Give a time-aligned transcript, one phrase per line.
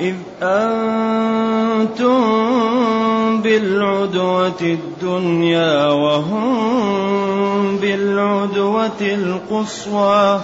[0.00, 2.20] إذ أنتم
[3.42, 10.40] بالعدوة الدنيا وهم بالعدوة القصوى.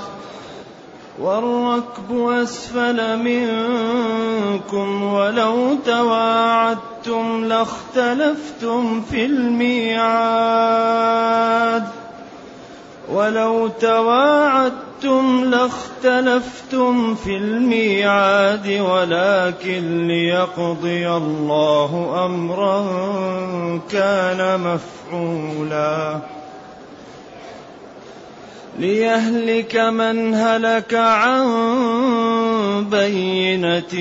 [1.21, 10.51] والركب أسفل منكم ولو تواعدتم لاختلفتم في الميعاد.
[13.13, 22.87] ولو تواعدتم لاختلفتم في الميعاد ولكن ليقضي الله أمرا
[23.91, 26.21] كان مفعولا.
[28.81, 31.47] ليهلك من هلك عن
[32.91, 33.95] بينة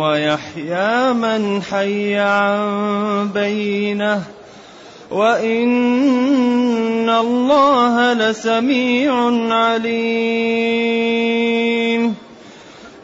[0.00, 4.22] ويحيى من حي عن بينة.
[5.10, 9.14] وإن الله لسميع
[9.54, 11.06] عليم.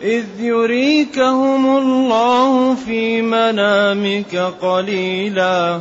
[0.02, 5.80] إذ يريكهم الله في منامك قليلا.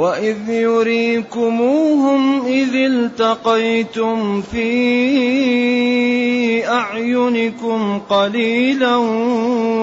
[0.00, 4.68] وإذ يريكموهم إذ التقيتم في
[6.68, 8.96] أعينكم قليلا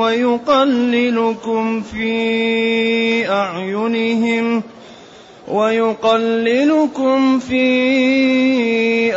[0.02, 4.64] ويقللكم في أعينهم
[5.48, 7.68] ويقللكم في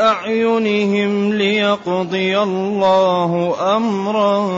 [0.01, 4.51] أعينهم ليقضي الله أمرا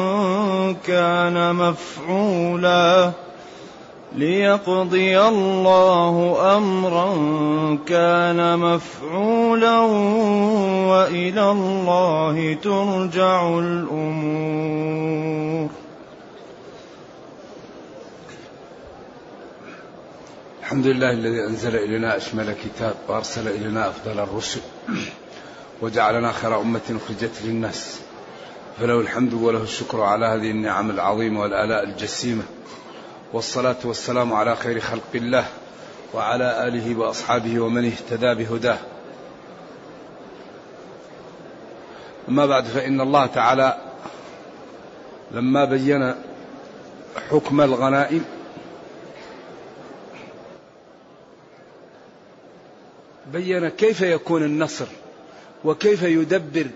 [0.86, 3.12] كان مفعولا
[4.16, 7.08] ليقضي الله أمرا
[7.86, 9.78] كان مفعولا
[10.90, 15.02] وإلى الله ترجع الأمور.
[20.60, 24.60] الحمد لله الذي أنزل إلينا أشمل كتاب وأرسل إلينا أفضل الرسل
[25.82, 28.00] وجعلنا خير أمة أخرجت للناس.
[28.80, 32.42] فله الحمد وله الشكر على هذه النعم العظيمة والآلاء الجسيمة.
[33.32, 35.44] والصلاة والسلام على خير خلق الله
[36.14, 38.78] وعلى آله وأصحابه ومن اهتدى بهداه.
[42.28, 43.76] أما بعد فإن الله تعالى
[45.30, 46.14] لما بين
[47.30, 48.24] حكم الغنائم
[53.32, 54.86] بين كيف يكون النصر
[55.64, 56.66] وكيف يدبر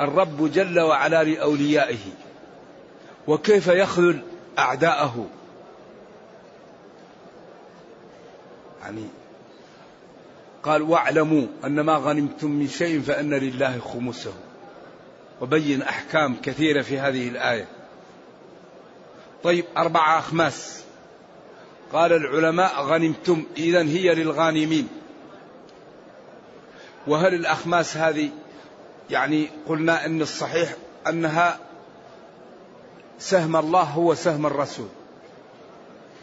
[0.00, 1.98] الرب جل وعلا لأوليائه
[3.26, 4.20] وكيف يخذل
[4.58, 5.26] أعداءه
[8.82, 9.04] يعني
[10.62, 14.32] قال واعلموا أن ما غنمتم من شيء فأن لله خمسه.
[15.40, 17.68] وبين أحكام كثيرة في هذه الآية.
[19.42, 20.84] طيب أربعة أخماس.
[21.92, 24.88] قال العلماء غنمتم إذا هي للغانمين.
[27.06, 28.30] وهل الأخماس هذه
[29.10, 30.74] يعني قلنا أن الصحيح
[31.08, 31.58] أنها
[33.18, 34.88] سهم الله هو سهم الرسول.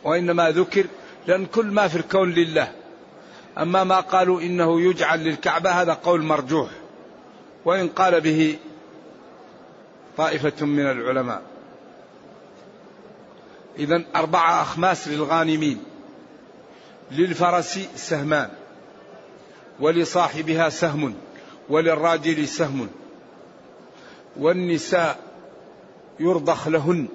[0.03, 0.85] وإنما ذكر
[1.27, 2.71] لأن كل ما في الكون لله.
[3.57, 6.69] أما ما قالوا إنه يجعل للكعبة هذا قول مرجوح.
[7.65, 8.57] وإن قال به
[10.17, 11.41] طائفة من العلماء.
[13.79, 15.83] إذا أربعة أخماس للغانمين.
[17.11, 18.49] للفرس سهمان.
[19.79, 21.13] ولصاحبها سهم.
[21.69, 22.89] وللراجل سهم.
[24.37, 25.19] والنساء
[26.19, 27.07] يرضخ لهن.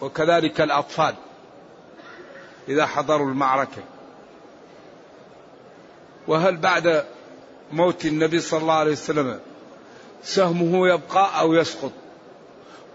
[0.00, 1.14] وكذلك الأطفال.
[2.68, 3.82] إذا حضروا المعركة.
[6.28, 7.04] وهل بعد
[7.72, 9.40] موت النبي صلى الله عليه وسلم
[10.22, 11.92] سهمه يبقى أو يسقط؟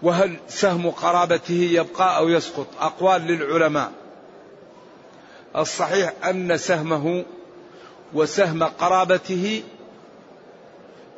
[0.02, 3.92] وهل سهم قرابته يبقى أو يسقط؟ أقوال للعلماء.
[5.56, 7.24] الصحيح أن سهمه
[8.14, 9.62] وسهم قرابته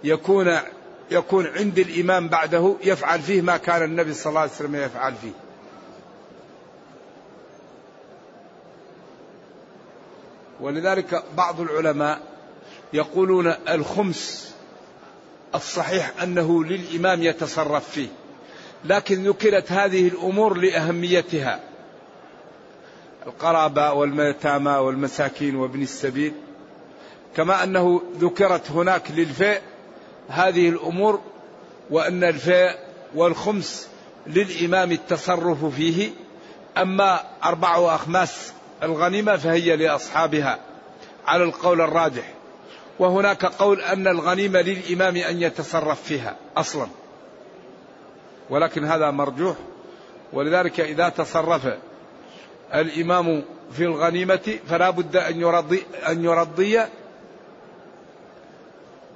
[0.05, 0.59] يكون
[1.11, 5.46] يكون عند الإمام بعده يفعل فيه ما كان النبي صلى الله عليه وسلم يفعل فيه.
[10.61, 12.21] ولذلك بعض العلماء
[12.93, 14.55] يقولون الخمس
[15.55, 18.09] الصحيح أنه للإمام يتصرف فيه
[18.85, 21.61] لكن ذكرت هذه الأمور لأهميتها.
[23.27, 26.33] القرابة واليتامى والمساكين وابن السبيل.
[27.37, 29.61] كما أنه ذكرت هناك للفيء
[30.29, 31.21] هذه الأمور
[31.91, 32.71] وأن الفيء
[33.15, 33.89] والخمس
[34.27, 36.11] للإمام التصرف فيه.
[36.79, 40.59] أما أربع أخماس الغنيمة فهي لأصحابها.
[41.27, 42.33] على القول الراجح.
[42.99, 46.87] وهناك قول أن الغنيمة للإمام أن يتصرف فيها أصلا.
[48.51, 49.57] ولكن هذا مرجوح.
[50.33, 51.69] ولذلك إذا تصرف
[52.75, 56.81] الإمام في الغنيمة فلا بد أن يرضي, أن يرضي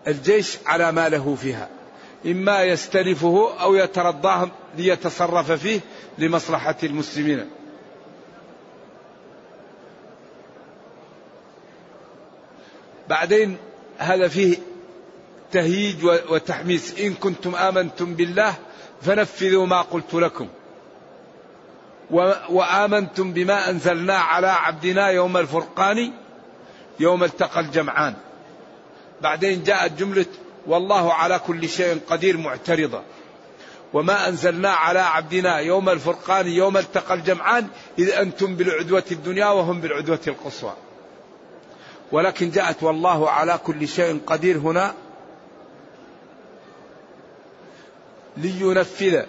[0.06, 1.68] الجيش على ما له فيها.
[2.26, 5.80] إما يستلفه أو يترضاه ليتصرف فيه
[6.18, 7.50] لمصلحة المسلمين.
[13.10, 13.56] بعدين
[13.98, 14.56] هذا فيه
[15.52, 17.00] تهييج وتحميس.
[17.00, 18.54] إن كنتم آمنتم بالله
[19.02, 20.48] فنفذوا ما قلت لكم.
[22.50, 26.12] وآمنتم بما أنزلنا على عبدنا يوم الفرقان
[27.00, 28.14] يوم التقى الجمعان.
[29.20, 30.26] بعدين جاءت جملة
[30.66, 33.02] والله على كل شيء قدير معترضة.
[33.92, 37.66] وما أنزلنا على عبدنا يوم الفرقان يوم التقى الجمعان
[37.98, 40.74] إذ أنتم بالعدوة الدنيا وهم بالعدوة القصوى.
[42.12, 44.94] ولكن جاءت والله على كل شيء قدير هنا
[48.36, 49.22] لينفذ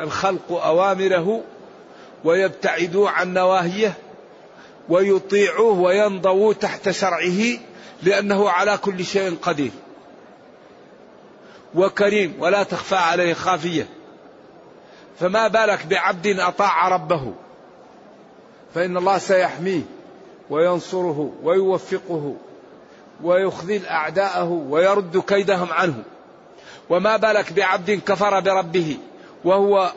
[0.00, 1.42] الخلق أوامره
[2.24, 3.94] ويبتعدوا عن نواهيه
[4.88, 7.58] ويطيعوه وينضووا تحت شرعه
[8.02, 9.70] لأنه على كل شيء قدير.
[11.74, 13.88] وكريم ولا تخفى عليه خافية.
[15.20, 17.34] فما بالك بعبد أطاع ربه؟
[18.74, 19.82] فإن الله سيحميه.
[20.50, 22.36] وينصره ويوفقه
[23.22, 26.02] ويخذل أعداءه ويرد كيدهم عنه.
[26.90, 28.98] وما بالك بعبد كفر بربه
[29.44, 29.92] وهو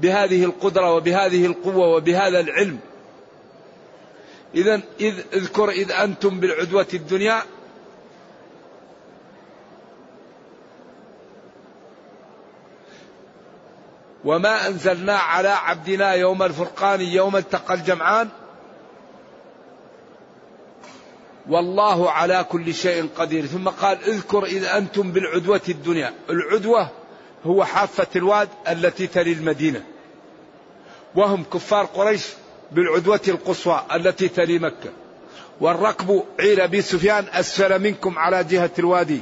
[0.00, 2.78] بهذه القدرة وبهذه القوة وبهذا العلم.
[4.54, 7.42] إذا إذ اذكر إذ أنتم بالعدوة الدنيا.
[14.24, 18.28] وما أنزلنا على عبدنا يوم الفرقان يوم التقى الجمعان.
[21.48, 23.46] والله على كل شيء قدير.
[23.46, 26.14] ثم قال اذكر إذ أنتم بالعدوة الدنيا.
[26.30, 26.88] العدوة
[27.44, 29.84] هو حافة الواد التي تلي المدينة.
[31.14, 32.26] وهم كفار قريش
[32.72, 34.90] بالعدوة القصوى التي تلي مكة.
[35.60, 39.20] والركب عير أبي سفيان أسفل منكم على جهة الوادي.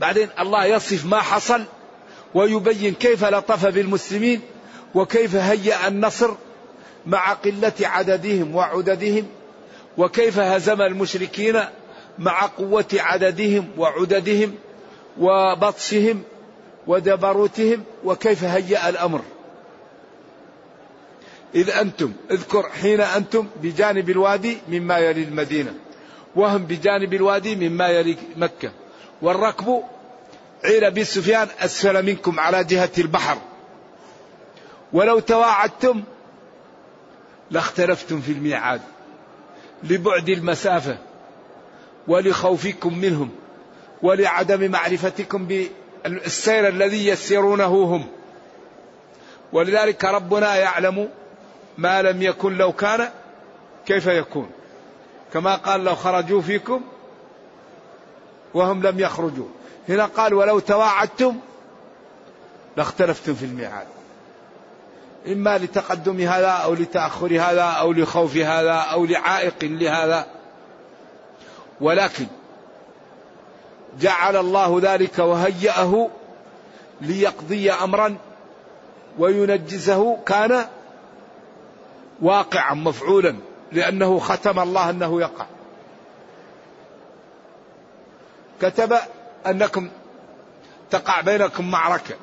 [0.00, 1.64] بعدين الله يصف ما حصل
[2.34, 4.40] ويبين كيف لطف بالمسلمين
[4.94, 6.30] وكيف هيأ النصر
[7.06, 9.26] مع قلة عددهم وعددهم
[9.98, 11.60] وكيف هزم المشركين
[12.18, 14.54] مع قوة عددهم وعددهم
[15.20, 16.22] وبطشهم
[16.86, 19.22] ودبروتهم وكيف هيأ الأمر؟
[21.54, 25.74] إذ أنتم اذكر حين أنتم بجانب الوادي مما يلي المدينة
[26.36, 28.72] وهم بجانب الوادي مما يلي مكة
[29.22, 29.82] والركب
[30.64, 33.38] عير بن سفيان أسفل منكم على جهة البحر.
[34.92, 36.02] ولو تواعدتم
[37.50, 38.80] لاختلفتم في الميعاد.
[39.82, 40.98] لبعد المسافة
[42.08, 43.30] ولخوفكم منهم
[44.02, 48.06] ولعدم معرفتكم بالسير الذي يسيرونه هم.
[49.52, 51.08] ولذلك ربنا يعلم
[51.78, 53.08] ما لم يكن لو كان
[53.86, 54.50] كيف يكون.
[55.32, 56.80] كما قال لو خرجوا فيكم
[58.54, 59.48] وهم لم يخرجوا.
[59.88, 61.36] هنا قال ولو تواعدتم
[62.76, 63.86] لاختلفتم في الميعاد.
[65.28, 70.26] إما لتقدم هذا أو لتأخر هذا أو لخوف هذا أو لعائق لهذا.
[71.80, 72.26] ولكن
[74.00, 76.10] جعل الله ذلك وهيأه
[77.00, 78.16] ليقضي أمرا
[79.18, 80.64] وينجزه كان
[82.22, 83.36] واقعا مفعولا
[83.72, 85.46] لأنه ختم الله أنه يقع.
[88.62, 88.96] كتب
[89.46, 89.88] أنكم
[90.90, 92.14] تقع بينكم معركة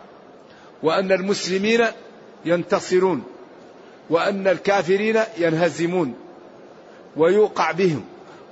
[0.84, 1.86] وأن المسلمين
[2.46, 3.24] ينتصرون
[4.10, 6.16] وأن الكافرين ينهزمون
[7.18, 8.06] ويوقع بهم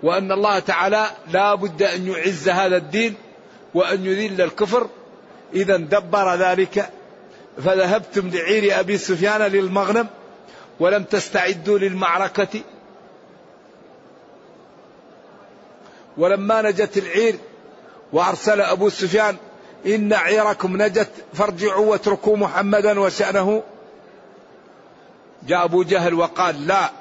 [0.03, 3.15] وأن الله تعالى لا بد أن يعز هذا الدين
[3.73, 4.87] وأن يذل الكفر.
[5.53, 6.89] إذا دبر ذلك
[7.65, 10.07] فذهبتم لعير أبي سفيان للمغنم
[10.79, 12.61] ولم تستعدوا للمعركة.
[16.17, 17.35] ولما نجت العير
[18.13, 19.35] وأرسل أبو سفيان
[19.85, 23.63] إن عيركم نجت فارجعوا واتركوا محمدا وشأنه.
[25.47, 26.91] جاء أبو جهل وقال لا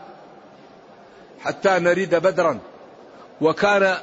[1.40, 2.58] حتى نريد بدرا.
[3.40, 3.96] وكان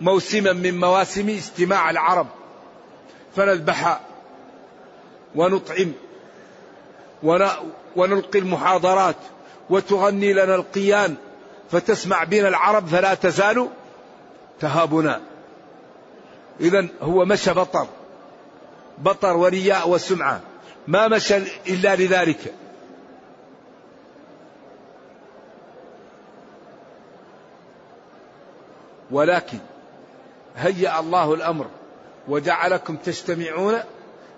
[0.00, 2.26] موسما من مواسم اجتماع العرب.
[3.36, 4.00] فنذبح
[5.34, 5.92] ونطعم
[7.96, 9.16] ونلقي المحاضرات
[9.70, 11.14] وتغني لنا القيان.
[11.70, 13.68] فتسمع بنا العرب فلا تزال
[14.60, 15.20] تهابنا.
[16.60, 17.86] إذا هو مشى بطر
[18.98, 20.40] بطر ورياء وسمعة.
[20.86, 22.54] ما مشى إلا لذلك.
[29.10, 29.58] ولكن
[30.56, 31.66] هيأ الله الأمر
[32.28, 33.78] وجعلكم تجتمعون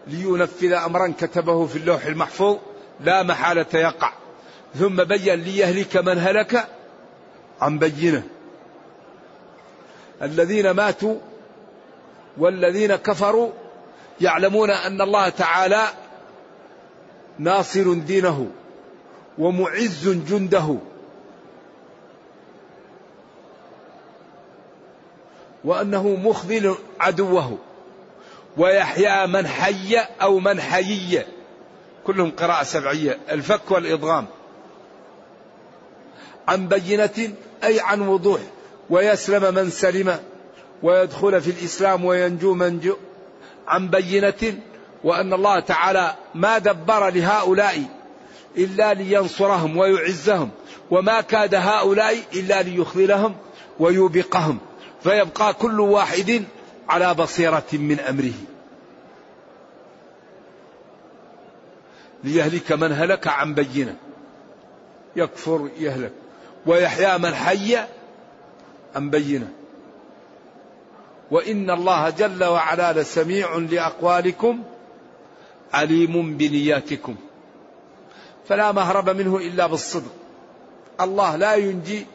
[0.07, 2.59] لينفذ أمرا كتبه في اللوح المحفوظ
[3.01, 4.13] لا محالة يقع.
[4.75, 6.69] ثم بين ليهلك من هلك
[7.61, 8.23] عن بينة.
[10.23, 11.17] الذين ماتوا
[12.39, 13.51] والذين كفروا
[14.21, 15.83] يعلمون أن الله تعالى
[17.39, 18.51] ناصر دينه
[19.39, 20.77] ومعز جنده
[25.65, 27.59] وأنه مخذل عدوه.
[28.57, 31.25] ويحيى من حي أو من حيي.
[32.05, 33.19] كلهم قراءة سبعية.
[33.31, 34.27] الفك والادغام
[36.49, 37.33] عن بينة
[37.65, 38.41] أي عن وضوح.
[38.91, 40.19] ويسلم من سلم.
[40.83, 42.97] ويدخل في الإسلام وينجو من جو.
[43.69, 44.59] عن بينة
[45.05, 47.83] وأن الله تعالى ما دبر لهؤلاء
[48.57, 50.51] إلا لينصرهم ويعزهم.
[50.91, 53.37] وما كاد هؤلاء إلا ليخذلهم
[53.79, 54.59] ويوبقهم.
[55.03, 56.45] فيبقى كل واحد
[56.89, 58.33] على بصيرة من أمره.
[62.25, 63.97] ليهلك من هلك عن بينة.
[65.17, 66.13] يكفر يهلك.
[66.67, 67.77] ويحيى من حي
[68.97, 69.51] عن بينة.
[71.31, 74.63] وإن الله جل وعلا لسميع لأقوالكم
[75.73, 77.17] عليم بنياتكم.
[78.49, 80.13] فلا مهرب منه إلا بالصدق.
[81.01, 82.07] الله لا ينجي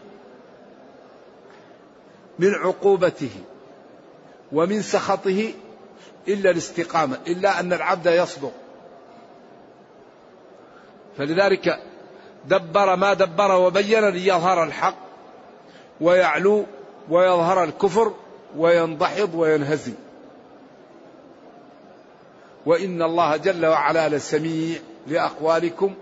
[2.39, 3.29] من عقوبته
[4.51, 5.53] ومن سخطه
[6.27, 8.51] إلا الاستقامة إلا أن العبد يصدق.
[11.17, 11.79] فلذلك
[12.45, 14.95] دبر ما دبر وبين ليظهر الحق
[16.01, 16.65] ويعلو
[17.09, 18.13] ويظهر الكفر
[18.57, 19.93] وينضحض وينهزم.
[22.65, 25.93] وإن الله جل وعلا لسميع لأقوالكم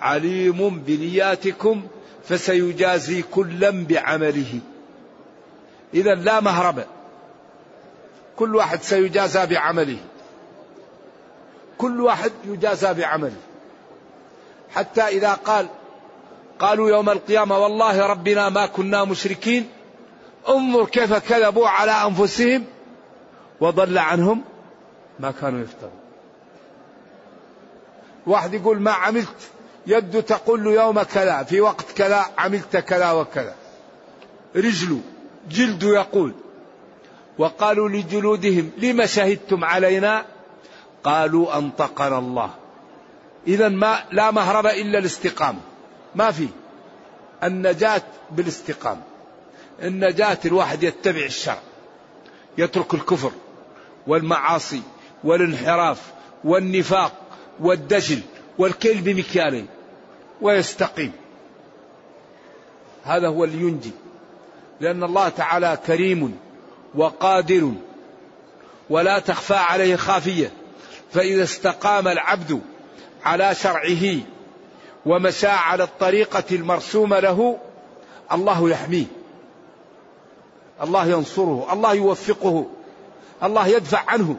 [0.00, 1.86] عليم بنياتكم
[2.28, 4.60] فسيجازي كلا بعمله.
[5.94, 6.84] إذا لا مهرب.
[8.36, 9.98] كل واحد سيجازى بعمله.
[11.78, 13.36] كل واحد يجازى بعمله.
[14.74, 15.68] حتى إذا قال
[16.58, 19.70] قالوا يوم القيامة والله ربنا ما كنا مشركين.
[20.48, 22.64] انظر كيف كذبوا على أنفسهم
[23.60, 24.44] وضل عنهم
[25.20, 26.00] ما كانوا يفترون.
[28.26, 29.50] واحد يقول ما عملت؟
[29.86, 33.54] يد تقول له يوم كذا في وقت كذا عملت كذا وكذا.
[34.56, 35.00] رجل
[35.50, 36.32] جلد يقول
[37.38, 40.24] وقالوا لجلودهم لم شهدتم علينا؟
[41.04, 42.50] قالوا أنطقنا الله.
[43.46, 45.60] إذا ما لا مهرب إلا الاستقامة.
[46.14, 46.48] ما في.
[47.42, 49.02] النجاة بالاستقامة.
[49.82, 51.60] النجاة الواحد يتبع الشرع
[52.58, 53.32] يترك الكفر
[54.06, 54.82] والمعاصي
[55.24, 56.12] والانحراف
[56.44, 57.12] والنفاق
[57.60, 58.20] والدجل
[58.58, 59.66] والكيل بمكيالين.
[60.40, 61.12] ويستقيم.
[63.04, 63.92] هذا هو اللي ينجي.
[64.80, 66.38] لأن الله تعالى كريم
[66.94, 67.72] وقادر
[68.90, 70.50] ولا تخفى عليه خافية.
[71.12, 72.60] فإذا استقام العبد
[73.24, 74.18] على شرعه
[75.06, 77.58] ومشى على الطريقة المرسومة له
[78.32, 79.06] الله يحميه.
[80.82, 82.66] الله ينصره الله يوفقه
[83.42, 84.36] الله يدفع عنه.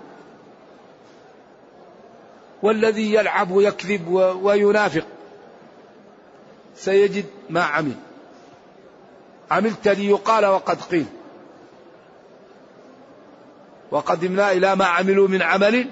[2.63, 4.07] والذي يلعب ويكذب
[4.41, 5.05] وينافق
[6.75, 7.95] سيجد ما عمل.
[9.51, 11.05] عملت ليقال وقد قيل.
[13.91, 15.87] وقدمنا إلى ما عملوا من عمل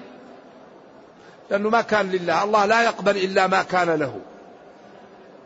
[1.50, 2.44] لأنه ما كان لله.
[2.44, 4.20] الله لا يقبل إلا ما كان له.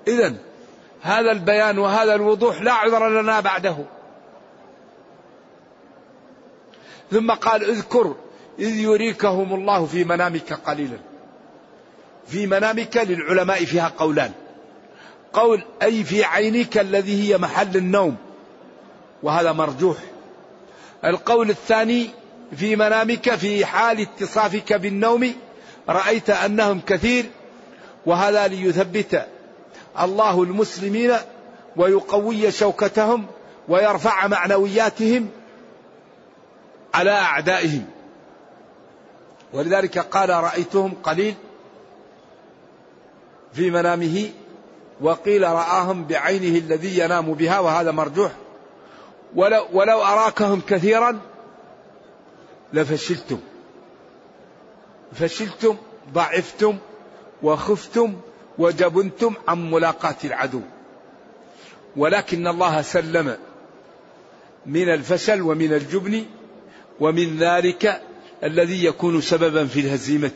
[0.09, 0.35] إذا
[1.01, 3.77] هذا البيان وهذا الوضوح لا عذر لنا بعده.
[7.11, 8.15] ثم قال اذكر
[8.59, 10.99] إذ يريكهم الله في منامك قليلا.
[12.27, 14.33] في منامك للعلماء فيها قولان.
[15.33, 18.17] قول أي في عينك الذي هي محل النوم
[19.23, 19.97] وهذا مرجوح.
[21.05, 22.11] القول الثاني
[22.57, 25.35] في منامك في حال اتصافك بالنوم
[25.89, 27.27] رأيت أنهم كثير
[28.07, 29.27] وهذا ليثبت
[30.01, 31.17] الله المسلمين
[31.77, 33.27] ويقوي شوكتهم
[33.69, 35.29] ويرفع معنوياتهم
[36.95, 37.85] على أعدائهم.
[39.53, 41.35] ولذلك قال رأيتهم قليل
[43.53, 44.31] في منامه
[45.01, 48.33] وقيل رآهم بعينه الذي ينام بها وهذا مرجوح.
[49.35, 51.21] ولو, ولو أراكهم كثيرا
[52.73, 53.41] لفشلتم.
[55.13, 55.77] فشلتم
[56.13, 56.79] ضعفتم
[57.43, 58.17] وخفتم
[58.59, 60.61] وجبنتم عن ملاقاة العدو.
[61.97, 63.37] ولكن الله سلم
[64.67, 66.25] من الفشل ومن الجبن
[67.01, 68.03] ومن ذلك
[68.45, 70.33] الذي يكون سببا في الهزيمة.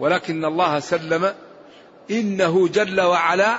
[0.00, 1.34] ولكن الله سلم
[2.10, 3.58] إنه جل وعلا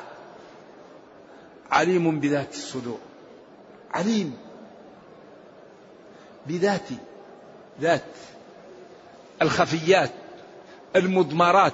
[1.71, 2.99] عليم بذات الصدور.
[3.91, 4.37] عليم
[6.47, 6.87] بذات
[7.81, 8.03] ذات
[9.41, 10.11] الخفيات
[10.95, 11.73] المضمرات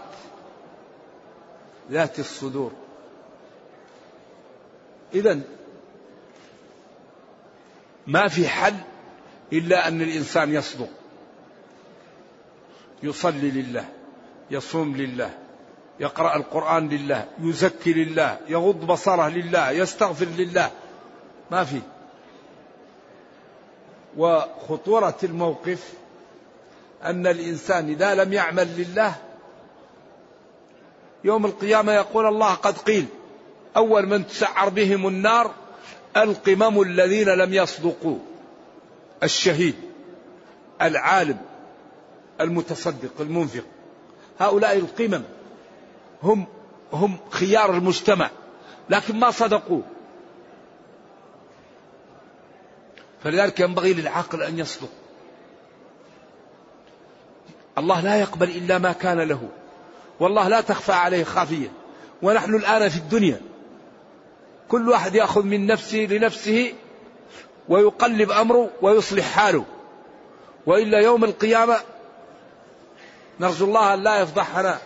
[1.91, 2.71] ذات الصدور.
[5.13, 5.39] إذا
[8.07, 8.75] ما في حل
[9.53, 10.89] إلا أن الإنسان يصدق
[13.03, 13.89] يصلي لله
[14.51, 15.37] يصوم لله
[16.01, 20.71] يقرأ القرآن لله يزكي لله يغض بصره لله يستغفر لله.
[21.51, 21.81] ما في.
[24.17, 25.93] وخطورة الموقف
[27.03, 29.15] أن الإنسان إذا لم يعمل لله
[31.23, 33.05] يوم القيامة يقول الله قد قيل
[33.77, 35.51] أول من تسعر بهم النار
[36.17, 38.17] القمم الذين لم يصدقوا.
[39.23, 39.75] الشهيد
[40.81, 41.37] العالم
[42.41, 43.63] المتصدق المنفق.
[44.39, 45.23] هؤلاء القمم
[46.23, 46.47] هم
[46.93, 48.29] هم خيار المجتمع
[48.89, 49.81] لكن ما صدقوا.
[53.23, 54.89] فلذلك ينبغي للعاقل أن يصدق.
[57.77, 59.49] الله لا يقبل إلا ما كان له.
[60.19, 61.71] والله لا تخفى عليه خافية.
[62.21, 63.41] ونحن الآن في الدنيا.
[64.69, 66.73] كل واحد يأخذ من نفسه لنفسه
[67.69, 69.65] ويقلب أمره ويصلح حاله.
[70.65, 71.77] وإلا يوم القيامة
[73.39, 74.79] نرجو الله أن لا يفضحنا.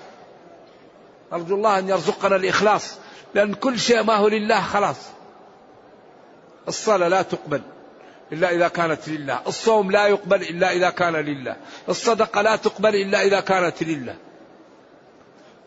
[1.33, 2.97] نرجو الله أن يرزقنا الإخلاص
[3.33, 4.97] لأن كل شيء ما هو لله خلاص.
[6.67, 7.61] الصلاة لا تقبل
[8.31, 9.41] إلا إذا كانت لله.
[9.47, 11.55] الصوم لا يقبل إلا إذا كان لله.
[11.89, 14.15] الصدقة لا تقبل إلا إذا كانت لله.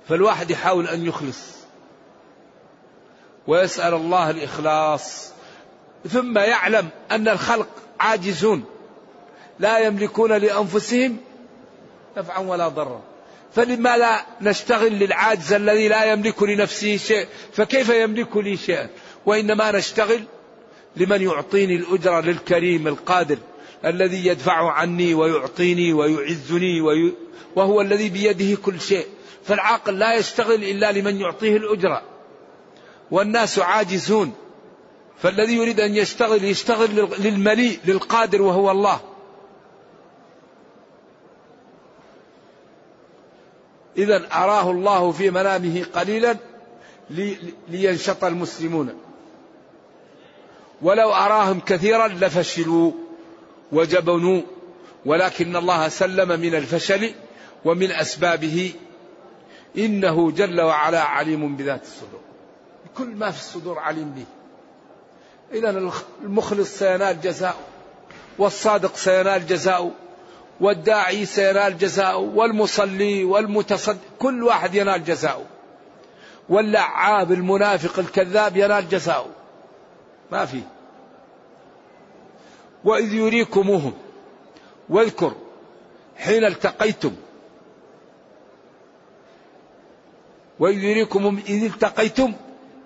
[0.09, 1.59] فالواحد يحاول أن يخلص
[3.47, 5.33] ويسأل الله الإخلاص.
[6.09, 7.69] ثم يعلم أن الخلق
[8.01, 8.65] عاجزون.
[9.59, 11.17] لا يملكون لأنفسهم
[12.17, 13.03] نفعا ولا ضرا.
[13.55, 18.89] فلما لا نشتغل للعاجز الذي لا يملك لنفسه شيء فكيف يملك لي شيئا؟
[19.27, 20.21] وإنما نشتغل
[20.97, 23.39] لمن يعطيني الأجرة للكريم القادر
[23.85, 27.13] الذي يدفع عني ويعطيني ويعزني وي...
[27.57, 29.07] وهو الذي بيده كل شيء.
[29.45, 32.03] فالعاقل لا يشتغل إلا لمن يعطيه الأجرة
[33.11, 34.33] والناس عاجزون.
[35.23, 39.01] فالذي يريد أن يشتغل يشتغل للمليء للقادر وهو الله.
[43.99, 46.37] إذا أراه الله في منامه قليلا
[47.69, 48.95] لينشط المسلمون.
[50.83, 52.93] ولو أراهم كثيرا لفشلوا
[53.73, 54.43] وجبنوا
[55.07, 57.13] ولكن الله سلم من الفشل
[57.65, 58.73] ومن أسبابه.
[59.79, 62.21] إنه جل وعلا عليم بذات الصدور.
[62.97, 64.25] كل ما في الصدور عليم به.
[65.59, 65.91] إذا
[66.25, 67.65] المخلص سينال جزاؤه
[68.39, 69.91] والصادق سينال جزاؤه.
[70.61, 75.47] والداعي سينال جزاؤه والمصلي والمتصدق كل واحد ينال جزاؤه.
[76.49, 79.31] واللعاب المنافق الكذاب ينال جزاؤه.
[80.33, 80.61] ما في.
[82.85, 83.93] وإذ يريكموهم
[84.89, 85.35] واذكر
[86.17, 87.13] حين التقيتم.
[90.59, 92.33] وإذ يريكم إذ التقيتم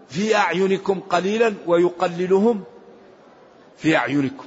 [0.08, 2.64] في أعينكم قليلا ويقللهم
[3.78, 4.46] في أعينكم.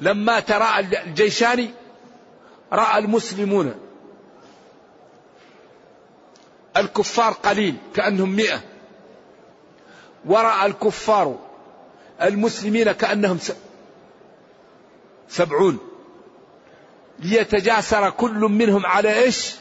[0.00, 1.68] لما ترى الجيشان
[2.72, 3.74] رأى المسلمون
[6.76, 8.60] الكفار قليل كأنهم مئة.
[10.24, 11.38] ورأى الكفار
[12.22, 13.38] المسلمين كأنهم
[15.28, 15.78] سبعون.
[17.18, 19.54] ليتجاسر كل منهم على إيش؟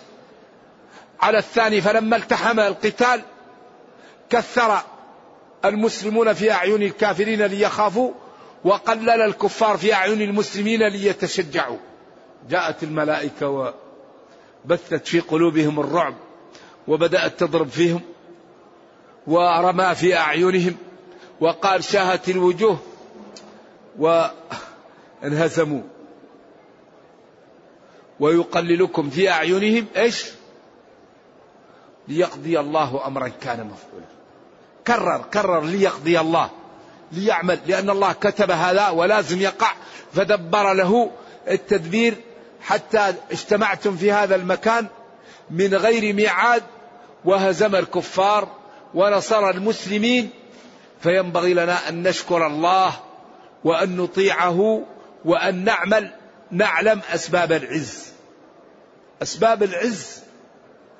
[1.22, 1.82] على الثاني.
[1.82, 3.22] فلما التحم القتال
[4.30, 4.80] كثر
[5.66, 8.12] المسلمون في أعين الكافرين ليخافوا
[8.64, 11.78] وقلل الكفار في أعين المسلمين ليتشجعوا.
[12.50, 13.74] جاءت الملائكة
[14.66, 16.16] وبثت في قلوبهم الرعب
[16.88, 18.02] وبدأت تضرب فيهم
[19.28, 20.76] ورمى في أعينهم
[21.40, 22.80] وقال شاهت الوجوه
[24.00, 25.82] وانهزموا.
[28.20, 30.26] ويقللكم في أعينهم إيش؟
[32.08, 34.06] ليقضي الله أمرا كان مفعولا.
[34.88, 36.50] كرر كرر ليقضي الله
[37.12, 39.72] ليعمل لأن الله كتب هذا ولازم يقع
[40.14, 41.12] فدبر له
[41.48, 42.16] التدبير
[42.62, 44.88] حتى اجتمعتم في هذا المكان
[45.50, 46.64] من غير ميعاد
[47.26, 48.48] وهزم الكفار
[48.94, 50.30] ونصر المسلمين
[51.02, 52.94] فينبغي لنا أن نشكر الله
[53.64, 54.86] وأن نطيعه
[55.26, 56.12] وأن نعمل
[56.52, 58.12] نعلم أسباب العز.
[59.22, 60.24] أسباب العز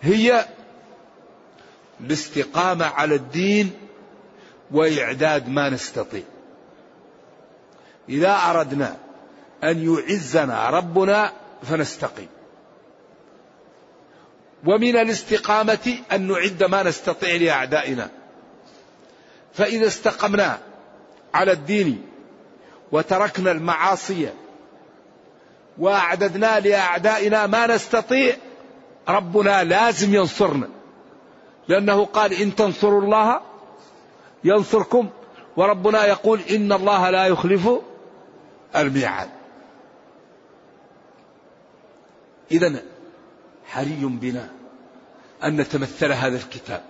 [0.02, 0.46] هي
[2.02, 3.74] الاستقامة على الدين
[4.72, 6.24] وإعداد ما نستطيع
[8.10, 8.98] إذا أردنا
[9.64, 11.32] أن يعزنا ربنا
[11.64, 12.28] فنستقيم.
[14.68, 18.10] ومن الاستقامة أن نعد ما نستطيع لأعدائنا.
[19.54, 20.60] فإذا استقمنا
[21.34, 22.06] على الدين
[22.92, 24.30] وتركنا المعاصي
[25.78, 28.36] وأعددنا لأعدائنا ما نستطيع
[29.10, 30.68] ربنا لازم ينصرنا.
[31.68, 33.42] لأنه قال إن تنصروا الله
[34.44, 35.10] ينصركم
[35.58, 37.70] وربنا يقول إن الله لا يخلف
[38.76, 39.39] الميعاد.
[42.52, 42.74] إذا
[43.66, 44.50] حري بنا
[45.44, 46.84] أن نتمثل هذا الكتاب.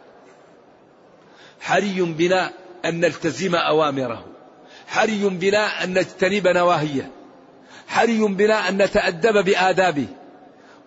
[1.61, 2.51] حري بنا
[2.85, 4.25] أن نلتزم أوامره.
[4.87, 7.11] حري بنا أن نجتنب نواهيه.
[7.87, 10.07] حري بنا أن نتأدب بآدابه.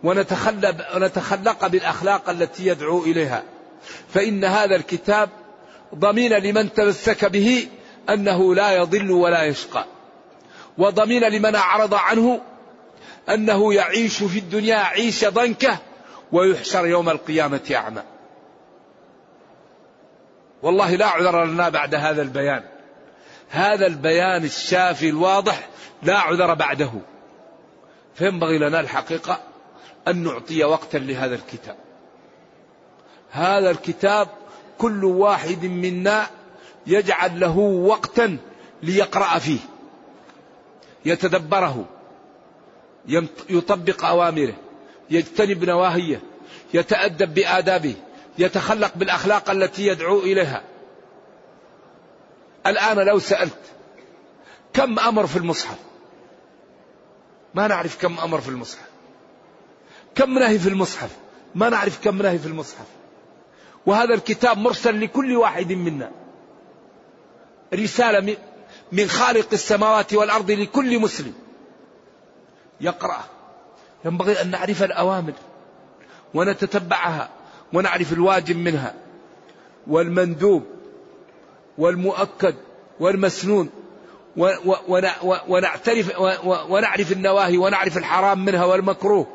[0.05, 3.43] ونتخلق بالأخلاق التي يدعو إليها.
[4.15, 5.29] فإن هذا الكتاب
[5.95, 7.69] ضمين لمن تمسك به
[8.11, 9.85] أنه لا يضل ولا يشقى.
[10.79, 12.41] وضمين لمن أعرض عنه
[13.29, 15.79] أنه يعيش في الدنيا عيش ضنكة
[16.33, 18.03] ويحشر يوم القيامة أعمى.
[20.63, 22.65] والله لا عذر لنا بعد هذا البيان.
[23.51, 25.69] هذا البيان الشافي الواضح
[26.03, 26.93] لا عذر بعده.
[28.15, 29.41] فينبغي لنا الحقيقة
[30.09, 31.77] أن نعطي وقتا لهذا الكتاب.
[33.31, 34.29] هذا الكتاب
[34.79, 36.27] كل واحد منا
[36.87, 38.39] يجعل له وقتا
[38.83, 39.59] ليقرأ فيه
[41.05, 41.85] يتدبره
[43.49, 44.55] يطبق أوامره
[45.11, 46.23] يجتنب نواهيه
[46.75, 47.95] يتأدب بآدابه
[48.39, 50.63] يتخلق بالأخلاق التي يدعو إليها.
[52.67, 53.59] الآن لو سألت
[54.73, 55.79] كم أمر في المصحف؟
[57.55, 58.89] ما نعرف كم أمر في المصحف.
[60.15, 61.11] كم نهي في المصحف؟
[61.55, 62.87] ما نعرف كم نهي في المصحف.
[63.87, 66.11] وهذا الكتاب مرسل لكل واحد منا.
[67.75, 68.37] رسالة
[68.93, 71.35] من خالق السماوات والأرض لكل مسلم.
[72.83, 73.25] يقرأ.
[74.05, 75.33] ينبغي أن نعرف الأوامر
[76.35, 77.29] ونتتبعها
[77.73, 78.95] ونعرف الواجب منها
[79.87, 80.63] والمندوب
[81.79, 82.55] والمؤكد
[83.01, 83.71] والمسنون
[85.49, 86.21] ونعترف
[86.69, 89.27] ونعرف النواهي ونعرف الحرام منها والمكروه.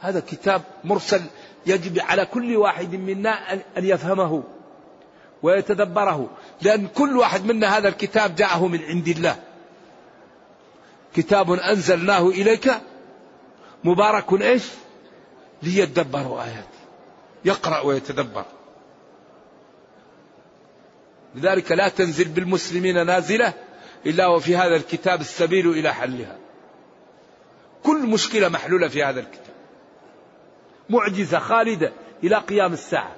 [0.00, 1.22] هذا كتاب مرسل
[1.66, 4.42] يجب على كل واحد منا أن يفهمه
[5.42, 6.30] ويتدبره
[6.62, 9.36] لأن كل واحد منا هذا الكتاب جاءه من عند الله.
[11.16, 12.72] كتاب أنزلناه إليك
[13.84, 14.62] مبارك إيش؟
[15.62, 16.80] ليدبروا آياته
[17.44, 18.44] يقرأ ويتدبر.
[21.34, 23.54] لذلك لا تنزل بالمسلمين نازلة
[24.06, 26.38] إلا وفي هذا الكتاب السبيل إلى حلها.
[27.84, 29.54] كل مشكلة محلولة في هذا الكتاب.
[30.90, 31.92] معجزة خالدة
[32.24, 33.16] إلى قيام الساعة.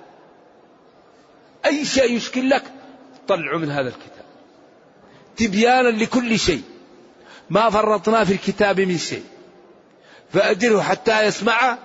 [1.66, 2.64] أي شيء يشكل لك
[3.28, 4.24] طلعوا من هذا الكتاب.
[5.36, 6.62] تبيانا لكل شيء.
[7.52, 9.24] ما فرطنا في الكتاب من شيء.
[10.32, 11.78] فأجره حتى يسمع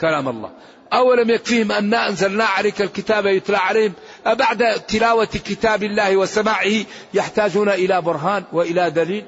[0.00, 0.52] كلام الله.
[0.92, 3.92] أولم يكفيهم أنا أنزلنا عليك الكتاب يتلى عليهم؟
[4.26, 9.26] أبعد تلاوة كتاب الله وسماعه يحتاجون إلى برهان وإلى دليل؟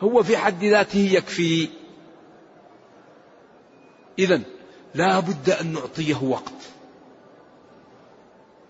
[0.00, 1.68] هو في حد ذاته يكفي.
[4.18, 4.40] إذا
[4.94, 6.60] لا بد أن نعطيه وقت.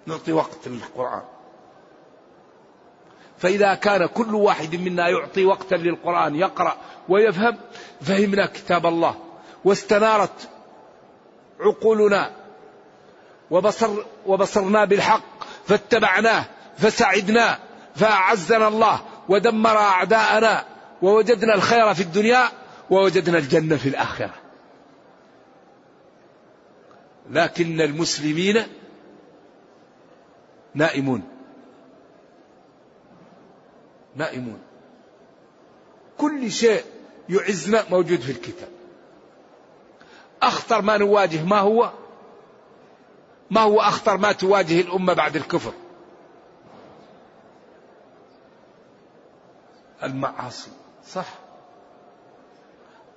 [0.07, 1.23] نعطي وقت للقرآن
[3.45, 6.77] فإذا كان كل واحد منا يعطي وقتا للقرآن يقرأ
[7.09, 7.57] ويفهم
[8.01, 9.15] فهمنا كتاب الله.
[9.65, 10.49] واستنارت
[11.61, 12.31] عقولنا
[13.51, 13.91] وبصر
[14.27, 16.45] وبصرنا بالحق فاتبعناه
[16.79, 17.59] فسعدنا
[17.95, 20.65] فأعزنا الله ودمر أعداءنا
[21.03, 22.49] ووجدنا الخير في الدنيا
[22.91, 24.35] ووجدنا الجنة في الآخرة.
[27.31, 28.63] لكن المسلمين
[30.75, 31.34] نائمون.
[34.17, 34.61] نائمون.
[36.19, 36.85] كل شيء
[37.29, 38.69] يعزنا موجود في الكتاب.
[40.43, 41.91] أخطر ما نواجه ما هو؟
[43.51, 45.73] ما هو أخطر ما تواجه الأمة بعد الكفر؟
[50.03, 50.71] المعاصي.
[51.09, 51.27] صح.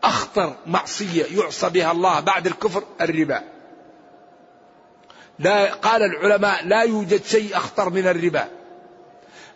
[0.04, 3.44] أخطر معصية يعصى بها الله بعد الكفر الربا.
[5.40, 8.50] لا قال العلماء لا يوجد شيء أخطر من الربا.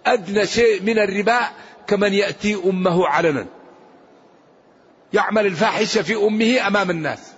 [0.05, 1.39] أدنى شيء من الربا
[1.87, 3.45] كمن يأتي أمه علنا.
[5.13, 7.33] يعمل الفاحشة في أمه أمام الناس.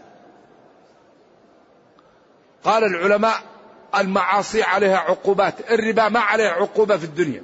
[2.63, 3.41] قال العلماء
[3.95, 7.43] المعاصي عليها عقوبات الربا ما عليه عقوبة في الدنيا.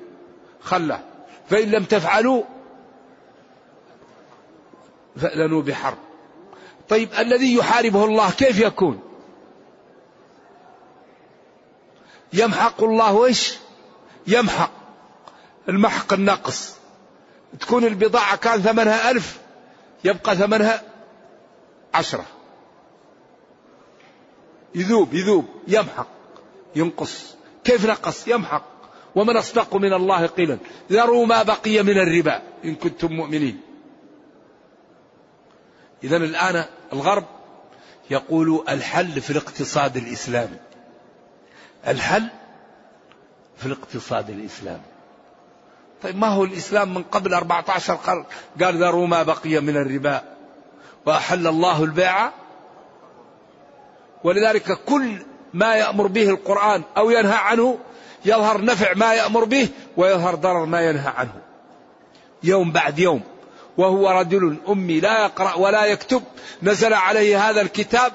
[0.61, 0.99] خله.
[1.49, 2.43] فإن لم تفعلوا
[5.17, 5.97] فأذنوا بحرب.
[6.89, 8.99] طيب الذي يحاربه الله كيف يكون؟
[12.33, 13.57] يمحق الله إيش؟
[14.27, 14.78] يمحق.
[15.69, 16.75] المحق النقص
[17.59, 19.39] تكون البضاعة كان ثمنها ألف
[20.03, 20.81] يبقى ثمنها
[21.93, 22.25] عشرة.
[24.75, 26.07] يذوب يذوب يمحق
[26.75, 27.35] ينقص.
[27.63, 28.65] كيف نقص؟ يمحق.
[29.15, 30.57] ومن أصدق من الله قيلا.
[30.91, 33.61] ذروا ما بقي من الربا إن كنتم مؤمنين.
[36.03, 37.25] إذا الآن الغرب
[38.09, 40.57] يقول الحل في الاقتصاد الإسلامي.
[41.87, 42.29] الحل
[43.57, 44.98] في الاقتصاد الإسلامي.
[46.03, 48.25] طيب ما هو الإسلام من قبل 14 قرن؟
[48.61, 50.21] قال ذروا ما بقي من الربا
[51.05, 52.31] وأحل الله البيع.
[54.23, 55.17] ولذلك كل
[55.53, 57.77] ما يأمر به القرآن أو ينهى عنه
[58.25, 61.33] يظهر نفع ما يأمر به ويظهر ضرر ما ينهى عنه.
[62.43, 63.21] يوم بعد يوم.
[63.77, 66.23] وهو رجل أمي لا يقرأ ولا يكتب.
[66.63, 68.13] نزل عليه هذا الكتاب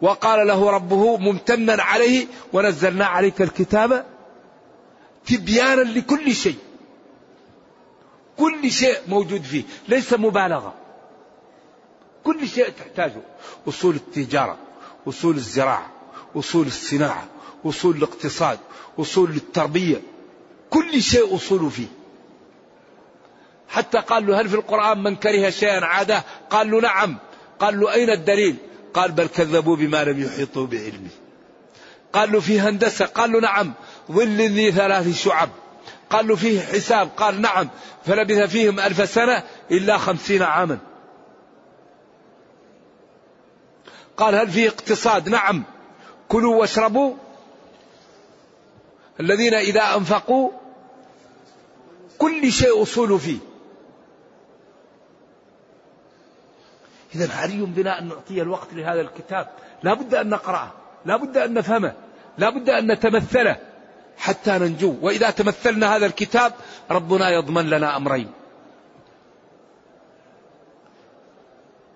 [0.00, 4.04] وقال له ربه ممتنا عليه ونزلنا عليك الكتاب
[5.26, 6.58] تبيانا لكل شيء.
[8.38, 10.74] كل شيء موجود فيه ليس مبالغة.
[12.24, 13.22] كل شيء تحتاجه.
[13.68, 14.58] أصول التجارة
[15.08, 15.90] أصول الزراعة
[16.36, 17.26] أصول الصناعة
[17.64, 18.58] أصول الاقتصاد
[18.98, 20.02] أصول التربية.
[20.70, 21.86] كل شيء أصول فيه.
[23.68, 27.16] حتى قال له هل في القرآن من كره شيئا عاده قال له نعم.
[27.60, 28.56] قال له أين الدليل؟
[28.94, 31.10] قال بل كذبوا بما لم يحيطوا بعلمه.
[32.12, 33.72] قال له في هندسة؟ قال له نعم.
[34.12, 35.48] ظل ذي ثلاث شعب.
[36.10, 37.08] قال له فيه حساب.
[37.16, 37.68] قال نعم
[38.06, 40.78] فلبث فيهم ألف سنة إلا خمسين عاما.
[44.16, 45.64] قال هل فيه اقتصاد؟ نعم.
[46.28, 47.14] كلوا واشربوا.
[49.20, 50.50] الذين إذا أنفقوا
[52.18, 53.38] كل شيء أصول فيه.
[57.14, 59.48] إذا حري بنا أن نعطي الوقت لهذا الكتاب.
[59.82, 60.72] لا بد أن نقرأه.
[61.04, 61.92] لا بد أن نفهمه.
[62.38, 63.56] لا بد أن نتمثله.
[64.18, 64.94] حتى ننجو.
[65.02, 66.52] وإذا تمثلنا هذا الكتاب
[66.90, 68.30] ربنا يضمن لنا أمرين.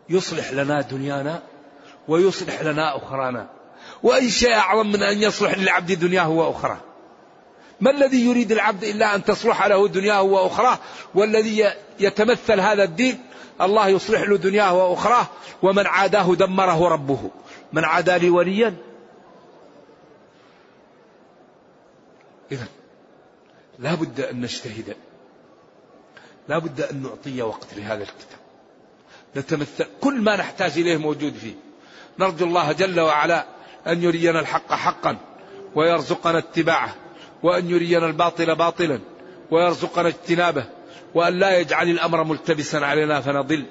[0.08, 1.42] يصلح لنا دنيانا
[2.08, 3.46] ويصلح لنا أخرانا.
[4.02, 6.80] وأي شيء أعظم من أن يصلح للعبد دنياه وأخراه.
[7.80, 10.78] ما الذي يريد العبد إلا أن تصلح له دنياه وأخراه؟
[11.14, 13.20] والذي يتمثل هذا الدين
[13.60, 15.26] الله يصلح له دنياه وأخراه.
[15.62, 17.30] ومن عاداه دمره ربه.
[17.72, 18.74] من عادى لي وليا
[22.52, 22.66] إذا
[23.78, 24.96] لا بد أن نجتهد.
[26.48, 28.38] لا بد أن نعطي وقت لهذا الكتاب.
[29.36, 29.86] نتمثل.
[30.00, 31.54] كل ما نحتاج إليه موجود فيه.
[32.18, 33.46] نرجو الله جل وعلا
[33.86, 35.16] أن يرينا الحق حقا
[35.74, 36.94] ويرزقنا اتباعه
[37.42, 39.00] وأن يرينا الباطل باطلا
[39.50, 40.64] ويرزقنا اجتنابه
[41.14, 43.66] وأن لا يجعل الأمر ملتبسا علينا فنضل.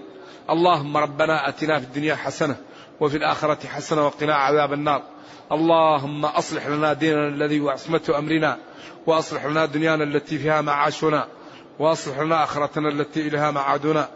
[0.49, 2.55] اللهم ربنا أتنا في الدنيا حسنة
[3.01, 5.03] وفي الآخرة حسنة وقنا عذاب النار.
[5.51, 8.57] اللهم أصلح لنا ديننا الذي هو عصمة أمرنا
[9.07, 11.27] وأصلح لنا دنيانا التي فيها معاشنا
[11.79, 14.09] وأصلح لنا آخرتنا التي إليها معادنا.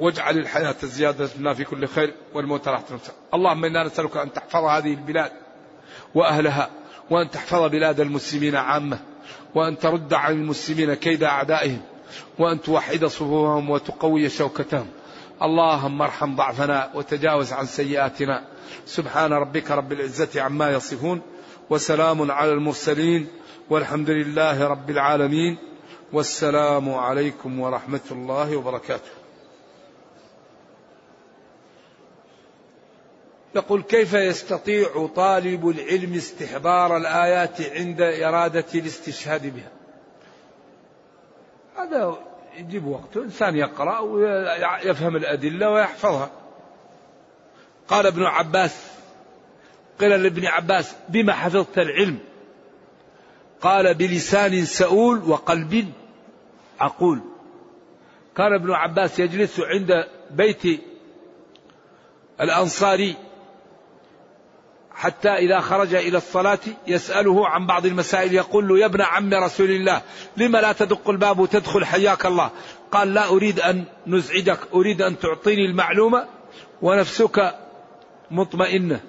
[0.00, 2.84] واجعل الحياة زيادة لنا في كل خير والموت راحة
[3.34, 5.32] اللهم إنا نسألك أن تحفظ هذه البلاد
[6.14, 6.70] وأهلها
[7.10, 8.98] وأن تحفظ بلاد المسلمين عامة
[9.54, 11.80] وأن ترد عن المسلمين كيد أعدائهم
[12.38, 14.86] وأن توحد صفوفهم وتقوي شوكتهم.
[15.42, 18.44] اللهم ارحم ضعفنا وتجاوز عن سيئاتنا.
[18.86, 21.20] سبحان ربك رب العزة عما يصفون
[21.70, 23.28] وسلام على المرسلين
[23.70, 25.58] والحمد لله رب العالمين.
[26.12, 29.10] والسلام عليكم ورحمة الله وبركاته.
[33.54, 39.70] يقول كيف يستطيع طالب العلم استحضار الآيات عند إرادة الاستشهاد بها؟
[41.76, 42.18] هذا
[42.56, 46.30] يجيب وقته إنسان يقرأ ويفهم الأدلة ويحفظها.
[47.88, 48.86] قال ابن عباس
[50.00, 52.18] قيل لابن عباس بما حفظت العلم؟
[53.60, 55.92] قال بلسان سؤول وقلب
[56.80, 57.20] عقول.
[58.36, 60.62] كان ابن عباس يجلس عند بيت
[62.40, 63.16] الأنصاري.
[65.00, 68.34] حتى إذا خرج إلى الصلاة يسأله عن بعض المسائل.
[68.34, 70.02] يقول له يا ابن عم رسول الله
[70.36, 72.50] لما لا تدق الباب وتدخل حياك الله؟
[72.92, 76.26] قال لا أريد أن نزعجك أريد أن تعطيني المعلومة
[76.82, 77.54] ونفسك
[78.30, 79.00] مطمئنة.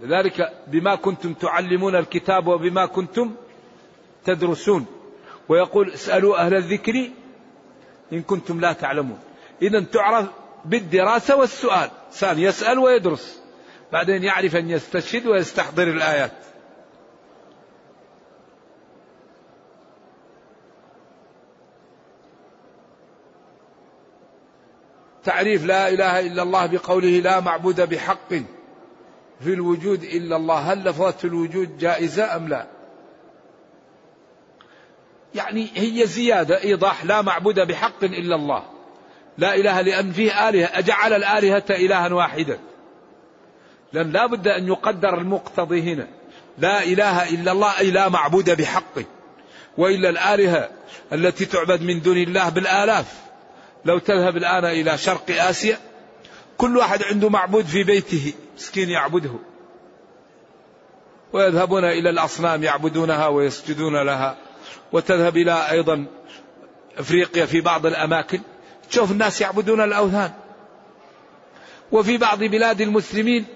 [0.00, 3.34] لذلك بما كنتم تعلمون الكتاب وبما كنتم
[4.24, 4.86] تدرسون.
[5.48, 7.10] ويقول اسألوا أهل الذكر
[8.12, 9.18] إن كنتم لا تعلمون.
[9.62, 10.26] إذا تعرف
[10.64, 11.90] بالدراسة والسؤال.
[12.06, 13.41] إنسان يسأل ويدرس.
[13.92, 16.32] بعدين يعرف أن يستشهد ويستحضر الآيات.
[25.24, 28.28] تعريف لا إله إلا الله بقوله لا معبود بحق
[29.40, 30.72] في الوجود إلا الله.
[30.72, 32.66] هل لفظة الوجود جائزة أم لا؟
[35.34, 38.62] يعني هي زيادة إيضاح لا معبود بحق إلا الله.
[39.38, 42.58] لا إله لأن فيه آلهة أجعل الآلهة إلها واحدا
[43.92, 46.08] لأن لا بد أن يقدر المقتضي هنا.
[46.58, 48.98] لا إله إلا الله أي لا معبود بحق
[49.78, 50.68] وإلا الآلهة
[51.12, 53.06] التي تعبد من دون الله بالآلاف.
[53.84, 55.78] لو تذهب الآن إلى شرق آسيا
[56.58, 59.34] كل واحد عنده معبود في بيته مسكين يعبده.
[61.32, 64.36] ويذهبون إلى الأصنام يعبدونها ويسجدون لها.
[64.92, 66.06] وتذهب إلى أيضا
[66.98, 68.40] أفريقيا في بعض الأماكن.
[68.90, 70.32] تشوف الناس يعبدون الأوثان.
[71.92, 73.46] وفي بعض بلاد المسلمين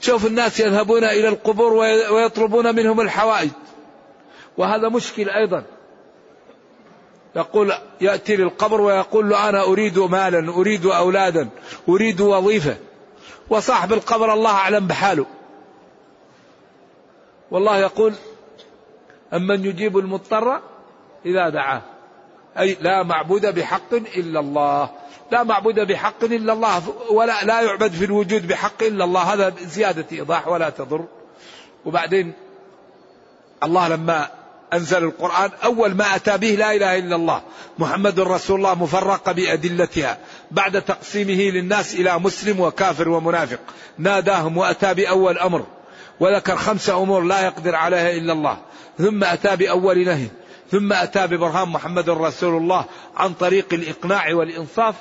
[0.00, 1.72] تشوف الناس يذهبون إلى القبور
[2.12, 3.50] ويطلبون منهم الحوائج.
[4.58, 5.64] وهذا مشكل أيضا.
[7.36, 11.48] يقول يأتي للقبر ويقول له أنا أريد مالا أريد أولادا
[11.88, 12.76] أريد وظيفة.
[13.50, 15.26] وصاحب القبر الله أعلم بحاله.
[17.50, 18.14] والله يقول
[19.32, 20.60] أمن يجيب المضطر
[21.26, 21.82] إذا دعاه.
[22.58, 24.90] أي لا معبود بحق إلا الله.
[25.34, 29.20] لا معبود بحق إلا الله ولا لا يعبد في الوجود بحق إلا الله.
[29.20, 31.04] هذا زيادة إيضاح ولا تضر.
[31.84, 32.32] وبعدين
[33.62, 34.28] الله لما
[34.72, 37.42] أنزل القرآن أول ما أتى به لا إله إلا الله
[37.78, 40.18] محمد رسول الله مفرقة بأدلتها
[40.50, 43.60] بعد تقسيمه للناس إلى مسلم وكافر ومنافق.
[43.98, 45.66] ناداهم وأتى بأول أمر.
[46.20, 48.56] وذكر خمسة أمور لا يقدر عليها إلا الله.
[48.98, 50.28] ثم أتى بأول نهي.
[50.70, 52.84] ثم أتى ببرهان محمد رسول الله
[53.16, 54.94] عن طريق الإقناع والإنصاف.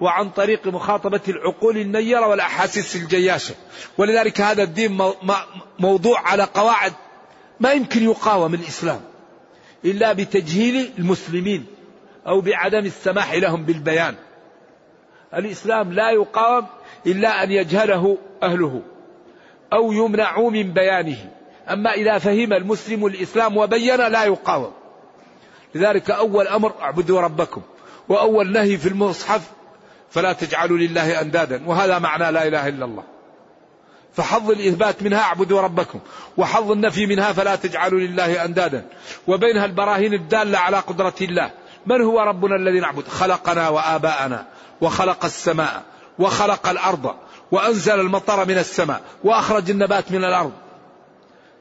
[0.00, 3.54] وعن طريق مخاطبة العقول النيرة والأحاسيس الجياشة.
[3.98, 4.98] ولذلك هذا الدين
[5.78, 6.92] موضوع على قواعد
[7.60, 9.00] ما يمكن يقاوم الإسلام.
[9.84, 11.66] إلا بتجهيل المسلمين
[12.26, 14.14] أو بعدم السماح لهم بالبيان.
[15.34, 16.66] الإسلام لا يقاوم
[17.06, 18.82] إلا أن يجهله أهله
[19.72, 21.30] أو يمنعوا من بيانه.
[21.70, 24.72] أما إذا فهم المسلم الإسلام وبين لا يقاوم.
[25.74, 27.62] لذلك أول أمر اعبدوا ربكم.
[28.08, 29.50] وأول نهي في المصحف
[30.10, 31.62] فلا تجعلوا لله أندادا.
[31.66, 33.04] وهذا معنى لا إله إلا الله.
[34.14, 36.00] فحظ الإثبات منها اعبدوا ربكم
[36.36, 38.86] وحظ النفي منها فلا تجعلوا لله أندادا.
[39.26, 41.50] وبينها البراهين الدالة على قدرة الله.
[41.86, 44.46] من هو ربنا الذي نعبد؟ خلقنا وآباءنا
[44.80, 45.82] وخلق السماء
[46.18, 47.14] وخلق الأرض
[47.50, 50.52] وأنزل المطر من السماء وأخرج النبات من الأرض.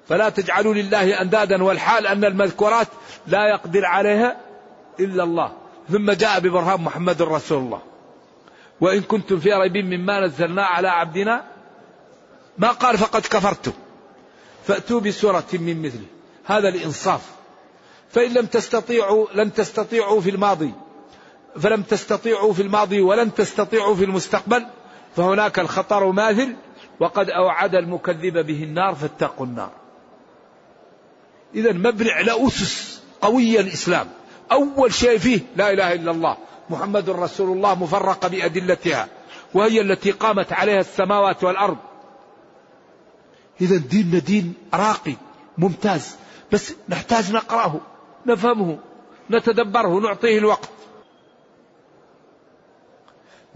[0.09, 1.63] فلا تجعلوا لله أندادا.
[1.63, 2.87] والحال أن المذكورات
[3.27, 4.37] لا يقدر عليها
[4.99, 5.51] إلا الله.
[5.91, 7.88] ثم جاء ببرهان محمد رسول الله.
[8.81, 11.43] وإن كنتم في ريب مما نزلنا على عبدنا
[12.57, 13.71] ما قال فقد كفرتم
[14.63, 16.05] فأتوا بسورة من مثله.
[16.45, 17.21] هذا الإنصاف.
[18.09, 20.71] فإن لم تستطيعوا لن تستطيعوا في الماضي.
[21.59, 24.65] فلم تستطيعوا في الماضي ولن تستطيعوا في المستقبل.
[25.15, 26.55] فهناك الخطر ماثل
[26.99, 29.71] وقد أوعد المكذب به النار فاتقوا النار.
[31.55, 34.07] إذا مبني على أسس قوية الإسلام.
[34.51, 36.37] أول شيء فيه لا إله إلا الله.
[36.69, 39.07] محمد رسول الله مفرقة بأدلتها
[39.53, 41.77] وهي التي قامت عليها السماوات والأرض.
[43.61, 45.15] إذا ديننا دين راقي
[45.57, 46.15] ممتاز
[46.51, 47.79] بس نحتاج نقرأه
[48.25, 48.77] نفهمه
[49.31, 50.69] نتدبره نعطيه الوقت.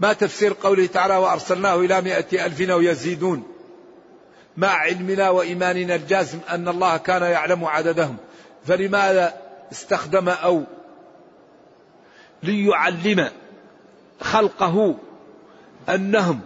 [0.00, 3.42] ما تفسير قوله تعالى وأرسلناه إلى مائة ألف أو يزيدون؟
[4.56, 8.16] مع علمنا وإيماننا الجازم أن الله كان يعلم عددهم.
[8.64, 9.34] فلماذا
[9.72, 10.64] استخدم أو
[12.44, 13.28] ليعلم
[14.20, 14.96] خلقه
[15.88, 16.40] أنهم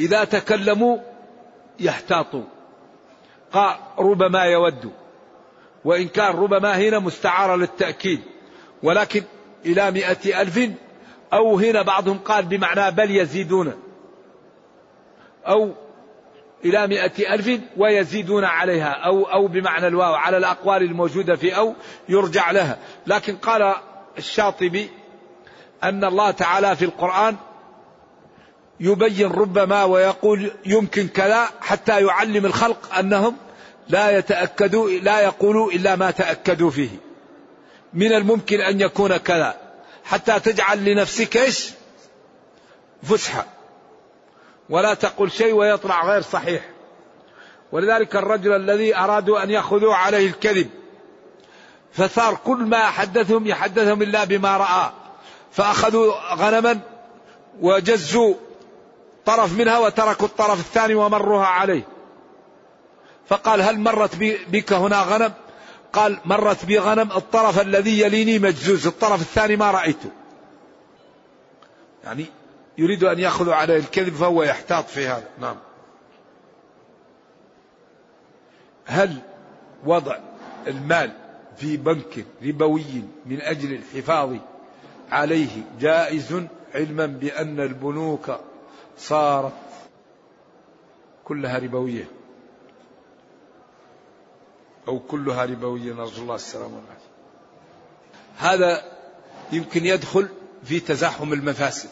[0.00, 0.98] إذا تكلموا
[1.80, 2.44] يحتاطوا.
[3.52, 4.92] قال ربما يود
[5.84, 8.20] وإن كان ربما هنا مستعارة للتأكيد.
[8.82, 9.22] ولكن
[9.66, 10.70] إلى مئة ألف
[11.32, 13.72] أو هنا بعضهم قال بمعنى بل يزيدون.
[15.46, 15.72] أو
[16.64, 18.90] إلى مئة ألف ويزيدون عليها.
[18.90, 21.74] أو أو بمعنى الواو على الأقوال الموجودة في أو
[22.08, 22.78] يرجع لها.
[23.06, 23.74] لكن قال
[24.18, 24.90] الشاطبي
[25.84, 27.36] أن الله تعالى في القرآن
[28.80, 33.36] يبين ربما ويقول يمكن كذا حتى يعلم الخلق أنهم
[33.88, 36.90] لا يتأكدوا لا يقولوا إلا ما تأكدوا فيه.
[37.94, 39.56] من الممكن أن يكون كذا.
[40.04, 41.70] حتى تجعل لنفسك إيش؟
[43.02, 43.46] فسحة.
[44.70, 46.62] ولا تقل شيء ويطلع غير صحيح.
[47.72, 50.70] ولذلك الرجل الذي أرادوا أن يأخذوا عليه الكذب
[51.92, 54.90] فصار كل ما حدثهم يحدثهم إلا بما رأى.
[55.52, 56.80] فأخذوا غنما
[57.60, 58.34] وجزوا
[59.24, 61.82] طرف منها وتركوا الطرف الثاني ومروها عليه.
[63.28, 64.16] فقال هل مرت
[64.48, 65.32] بك هنا غنم؟
[65.92, 70.10] قال مرت بي غنم الطرف الذي يليني مجزوز الطرف الثاني ما رأيته.
[72.04, 72.26] يعني
[72.78, 75.28] يريد أن يأخذ عليه الكذب فهو يحتاط في هذا.
[75.40, 75.56] نعم.
[78.84, 79.18] هل
[79.84, 80.16] وضع
[80.66, 81.12] المال
[81.56, 84.36] في بنك ربوي من أجل الحفاظ
[85.12, 86.42] عليه جائز
[86.74, 88.36] علما بأن البنوك
[88.98, 89.52] صارت
[91.24, 92.04] كلها ربوية.
[94.88, 97.12] أو كلها ربوية نرجو الله السلامة والعافية.
[98.38, 98.92] هذا
[99.52, 100.28] يمكن يدخل
[100.64, 101.90] في تزاحم المفاسد.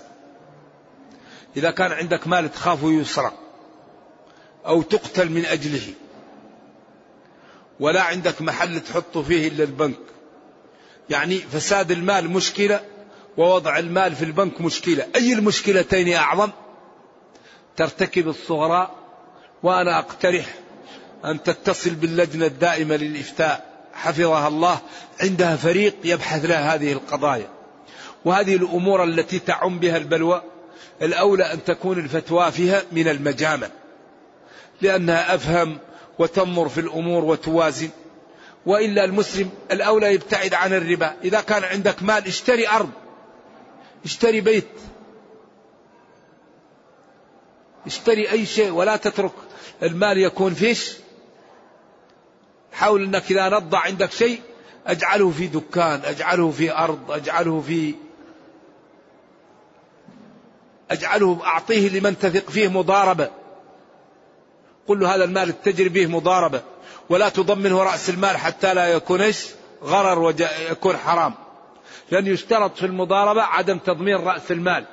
[1.56, 3.34] إذا كان عندك مال تخاف يسرق
[4.66, 5.94] أو تقتل من أجله
[7.80, 10.00] ولا عندك محل تحطه فيه إلا البنك.
[11.10, 12.89] يعني فساد المال مشكلة
[13.36, 15.06] ووضع المال في البنك مشكلة.
[15.16, 16.50] أي المشكلتين أعظم؟
[17.76, 18.90] ترتكب الصغرى
[19.62, 20.54] وأنا أقترح
[21.24, 23.70] أن تتصل باللجنة الدائمة للإفتاء.
[23.94, 24.78] حفظها الله.
[25.20, 27.48] عندها فريق يبحث لها هذه القضايا.
[28.24, 30.42] وهذه الأمور التي تعم بها البلوى
[31.02, 33.68] الأولى أن تكون الفتوى فيها من المجامع
[34.80, 35.78] لأنها أفهم
[36.18, 37.90] وتنظر في الأمور وتوازن.
[38.66, 41.14] وإلا المسلم الأولى يبتعد عن الربا.
[41.24, 42.90] إذا كان عندك مال اشتري أرض.
[44.04, 44.68] اشتري بيت.
[47.86, 49.32] اشتري أي شيء ولا تترك.
[49.82, 50.92] المال يكون فيش.
[52.72, 54.40] حاول أنك إذا نضع عندك شيء
[54.86, 57.94] أجعله في دكان أجعله في أرض أجعله في
[60.90, 63.30] أجعله أعطيه لمن تثق فيه مضاربة.
[64.86, 66.62] قل له هذا المال تجري به مضاربة.
[67.08, 69.32] ولا تضمنه رأس المال حتى لا يكون
[69.82, 71.34] غرر ويكون حرام.
[72.10, 74.84] لأن يشترط في المضاربة عدم تضمين رأس المال.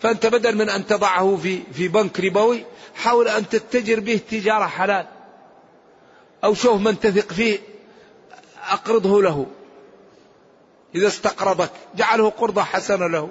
[0.00, 2.64] فأنت بدل من أن تضعه في في بنك ربوي
[2.94, 5.06] حاول أن تتجر به تجارة حلال.
[6.44, 7.58] أو شوف من تثق فيه
[8.70, 9.46] أقرضه له.
[10.94, 13.28] إذا استقرضك جعله قرضة حسنة له.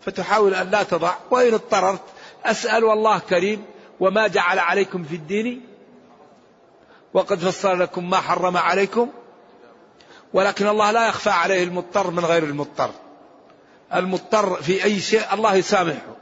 [0.00, 1.14] فتحاول أن لا تضع.
[1.30, 2.02] وإن اضطررت
[2.44, 3.64] أسأل والله كريم
[4.00, 5.66] وما جعل عليكم في الدين
[7.14, 9.10] وقد فصل لكم ما حرم عليكم.
[10.34, 12.90] ولكن الله لا يخفى عليه المضطر من غير المضطر.
[13.94, 16.16] المضطر في أي شيء الله يسامحه.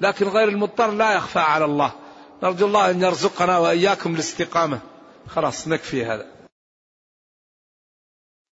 [0.00, 1.92] لكن غير المضطر لا يخفى على الله.
[2.42, 4.78] نرجو الله أن يرزقنا وإياكم الاستقامة.
[5.28, 6.33] خلاص نكفي هذا.